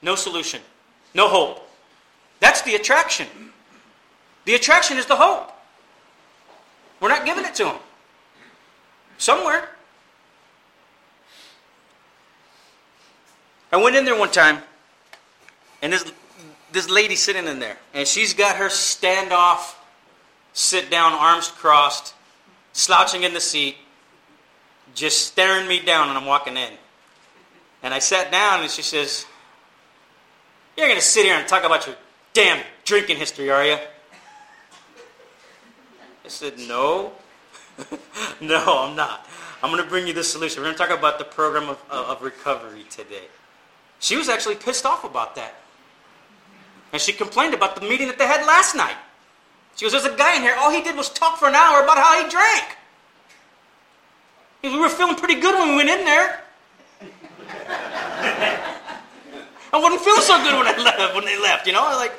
[0.00, 0.62] No solution.
[1.14, 1.68] No hope.
[2.40, 3.26] That's the attraction.
[4.46, 5.51] The attraction is the hope.
[7.02, 7.76] We're not giving it to them.
[9.18, 9.68] Somewhere.
[13.72, 14.58] I went in there one time,
[15.82, 16.12] and this,
[16.70, 19.74] this lady sitting in there, and she's got her standoff,
[20.52, 22.14] sit down, arms crossed,
[22.72, 23.76] slouching in the seat,
[24.94, 26.70] just staring me down, and I'm walking in.
[27.82, 29.26] And I sat down, and she says,
[30.76, 31.96] You're to sit here and talk about your
[32.32, 33.78] damn drinking history, are you?
[36.32, 37.12] Said, No.
[38.40, 39.26] no, I'm not.
[39.62, 40.60] I'm going to bring you the solution.
[40.60, 43.24] We're going to talk about the program of, of recovery today.
[44.00, 45.54] She was actually pissed off about that.
[46.92, 48.96] And she complained about the meeting that they had last night.
[49.76, 50.54] She goes, There's a guy in here.
[50.58, 52.76] All he did was talk for an hour about how he drank.
[54.62, 56.40] We were feeling pretty good when we went in there.
[59.72, 61.14] I wasn't feeling so good when I left.
[61.14, 62.12] When they left, you know, like.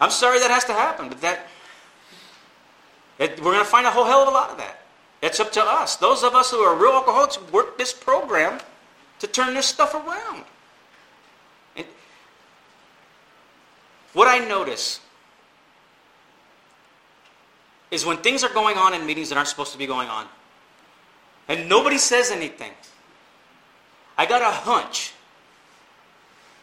[0.00, 1.46] I'm sorry that has to happen, but that
[3.30, 4.82] we're going to find a whole hell of a lot of that.
[5.22, 5.96] It's up to us.
[5.96, 8.60] Those of us who are real alcoholics work this program
[9.20, 10.44] to turn this stuff around.
[11.76, 11.86] And
[14.12, 15.00] what I notice
[17.92, 20.26] is when things are going on in meetings that aren't supposed to be going on,
[21.48, 22.72] and nobody says anything,
[24.18, 25.12] I got a hunch.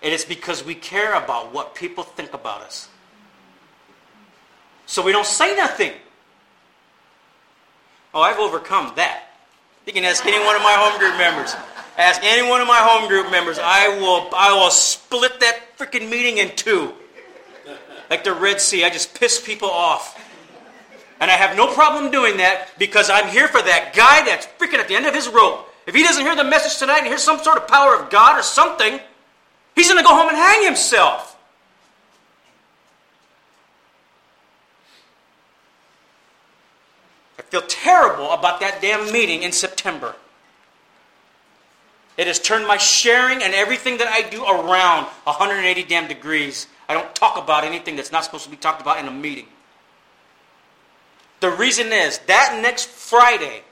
[0.02, 2.90] And it's because we care about what people think about us.
[4.86, 5.94] So we don't say nothing.
[8.14, 9.24] Oh, I've overcome that.
[9.86, 11.56] You can ask any one of my home group members.
[11.98, 13.60] Ask any one of my home group members.
[13.60, 16.94] I will, I will split that freaking meeting in two.
[18.10, 18.84] Like the Red Sea.
[18.84, 20.20] I just piss people off.
[21.20, 24.80] And I have no problem doing that because I'm here for that guy that's freaking
[24.80, 25.68] at the end of his rope.
[25.86, 28.40] If he doesn't hear the message tonight and hear some sort of power of God
[28.40, 29.00] or something,
[29.76, 31.29] he's going to go home and hang himself.
[37.50, 40.16] Feel terrible about that damn meeting in September.
[42.18, 46.68] It has turned my sharing and everything that I do around 180 damn degrees.
[46.90, 49.48] I don't talk about anything that's not supposed to be talked about in a meeting.
[51.40, 53.64] The reason is that next Friday,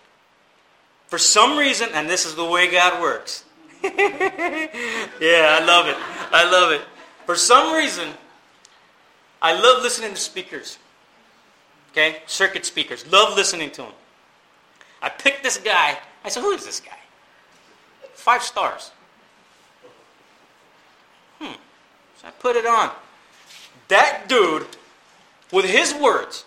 [1.08, 3.44] for some reason, and this is the way God works.
[3.84, 5.98] yeah, I love it.
[6.32, 6.82] I love it.
[7.26, 8.10] For some reason,
[9.42, 10.78] I love listening to speakers.
[11.98, 12.22] Okay?
[12.28, 13.12] Circuit speakers.
[13.12, 13.92] Love listening to them.
[15.02, 15.98] I picked this guy.
[16.24, 16.98] I said, who is this guy?
[18.14, 18.92] Five stars.
[21.40, 21.54] Hmm.
[22.22, 22.92] So I put it on.
[23.88, 24.68] That dude,
[25.52, 26.46] with his words,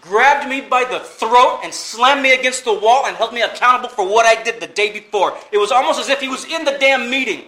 [0.00, 3.90] grabbed me by the throat and slammed me against the wall and held me accountable
[3.90, 5.36] for what I did the day before.
[5.52, 7.44] It was almost as if he was in the damn meeting.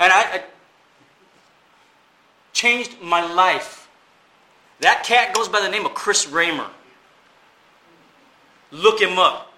[0.00, 0.42] And I, I
[2.54, 3.81] changed my life.
[4.82, 6.66] That cat goes by the name of Chris Raymer.
[8.72, 9.52] Look him up.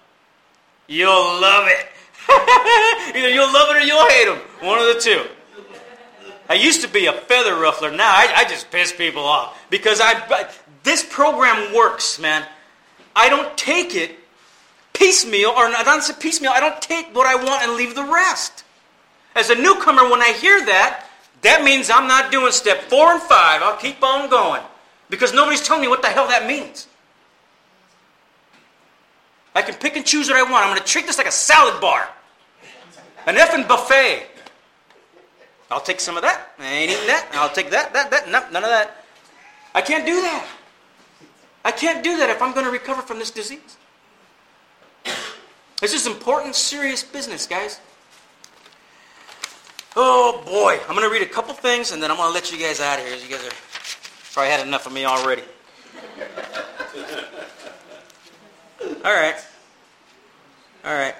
[0.87, 1.87] You'll love it.
[3.15, 4.37] Either you'll love it or you'll hate him.
[4.61, 5.25] One of the two.
[6.47, 7.89] I used to be a feather ruffler.
[7.89, 10.51] Now I, I just piss people off because I.
[10.83, 12.45] This program works, man.
[13.15, 14.11] I don't take it
[14.93, 16.51] piecemeal, or not say piecemeal.
[16.51, 18.63] I don't take what I want and leave the rest.
[19.35, 21.07] As a newcomer, when I hear that,
[21.41, 23.63] that means I'm not doing step four and five.
[23.63, 24.61] I'll keep on going
[25.09, 26.87] because nobody's telling me what the hell that means.
[29.53, 30.65] I can pick and choose what I want.
[30.65, 32.09] I'm going to treat this like a salad bar,
[33.25, 34.27] an effing buffet.
[35.71, 36.51] I'll take some of that.
[36.59, 37.29] I ain't eating that.
[37.33, 38.27] I'll take that, that, that.
[38.27, 39.03] No, none of that.
[39.73, 40.47] I can't do that.
[41.63, 43.77] I can't do that if I'm going to recover from this disease.
[45.81, 47.79] This is important, serious business, guys.
[49.95, 52.51] Oh boy, I'm going to read a couple things and then I'm going to let
[52.51, 53.15] you guys out of here.
[53.15, 53.51] As you guys are
[54.35, 55.43] probably had enough of me already.
[59.05, 59.35] All right.
[60.83, 61.15] All right.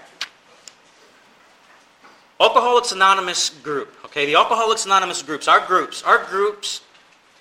[2.42, 3.96] Alcoholics Anonymous group.
[4.04, 6.82] Okay, the Alcoholics Anonymous groups, our groups, our groups,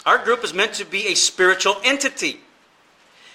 [0.07, 2.39] our group is meant to be a spiritual entity.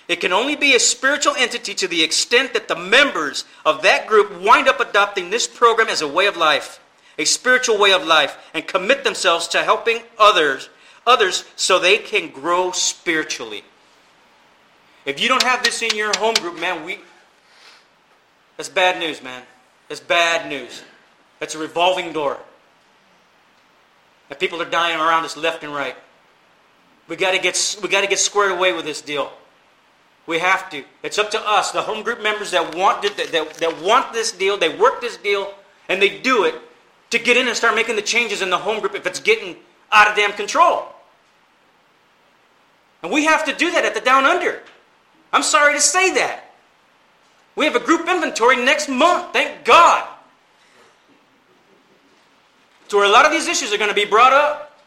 [0.08, 4.08] It can only be a spiritual entity to the extent that the members of that
[4.08, 6.80] group wind up adopting this program as a way of life,
[7.18, 10.70] a spiritual way of life, and commit themselves to helping others,
[11.10, 13.64] others so they can grow spiritually.
[15.06, 17.00] If you don't have this in your home group, man, we
[18.58, 19.44] that's bad news, man.
[19.88, 20.84] That's bad news.
[21.40, 22.38] That's a revolving door.
[24.30, 25.96] And people are dying around us left and right.
[27.08, 29.32] We got to get we got to get squared away with this deal.
[30.28, 30.84] We have to.
[31.02, 34.32] It's up to us, the home group members that want that, that, that want this
[34.32, 34.58] deal.
[34.58, 35.54] They work this deal
[35.88, 36.56] and they do it
[37.10, 39.56] to get in and start making the changes in the home group if it's getting
[39.92, 40.86] out of damn control.
[43.02, 44.62] And we have to do that at the down under.
[45.32, 46.54] I'm sorry to say that.
[47.56, 49.34] We have a group inventory next month.
[49.34, 50.08] Thank God.
[52.90, 54.78] To where a lot of these issues are going to be brought up.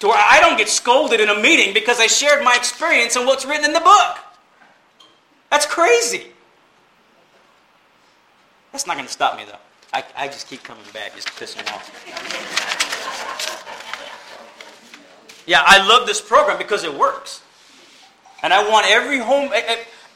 [0.00, 3.26] To where I don't get scolded in a meeting because I shared my experience and
[3.26, 4.18] what's written in the book.
[5.50, 6.26] That's crazy.
[8.72, 9.58] That's not going to stop me, though.
[9.92, 11.90] I, I just keep coming back, just pissing off.
[15.46, 17.42] Yeah, I love this program because it works.
[18.42, 19.50] And I want every home,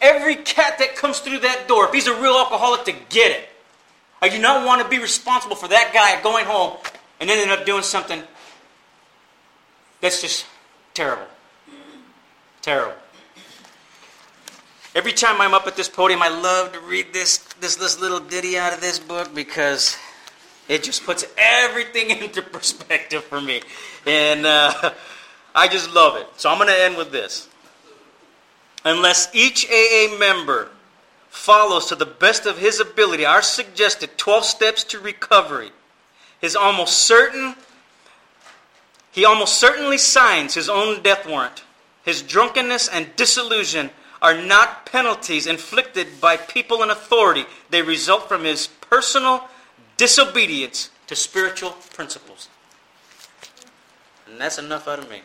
[0.01, 3.49] every cat that comes through that door, if he's a real alcoholic, to get it.
[4.21, 6.77] I do not want to be responsible for that guy going home
[7.21, 8.23] and ending up doing something
[10.01, 10.47] that's just
[10.95, 11.27] terrible.
[12.63, 12.95] Terrible.
[14.95, 18.21] Every time I'm up at this podium, I love to read this, this, this little
[18.21, 19.97] ditty out of this book because
[20.69, 23.63] it just puts everything into perspective for me.
[24.07, 24.93] And uh,
[25.59, 26.29] I just love it.
[26.37, 27.49] So I'm going to end with this.
[28.85, 30.69] Unless each AA member
[31.31, 35.73] follows to the best of his ability our suggested 12 steps to recovery,
[36.41, 37.57] his almost certain
[39.11, 41.65] he almost certainly signs his own death warrant.
[42.05, 43.91] His drunkenness and disillusion
[44.23, 47.47] are not penalties inflicted by people in authority.
[47.71, 49.49] They result from his personal
[49.97, 52.49] disobedience to spiritual principles.
[54.29, 55.23] And that's enough out of me.